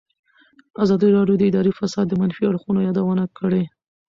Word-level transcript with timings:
ازادي 0.83 1.09
راډیو 1.17 1.35
د 1.39 1.43
اداري 1.49 1.71
فساد 1.79 2.05
د 2.09 2.13
منفي 2.21 2.43
اړخونو 2.47 2.79
یادونه 2.87 3.23
کړې. 3.37 3.63